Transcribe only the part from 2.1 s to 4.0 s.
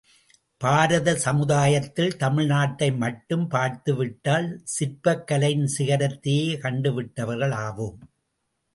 தமிழ்நாட்டை மட்டும் பார்த்து